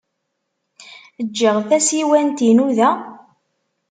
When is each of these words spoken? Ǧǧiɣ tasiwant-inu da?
Ǧǧiɣ 1.27 1.57
tasiwant-inu 1.69 2.67
da? 2.77 2.89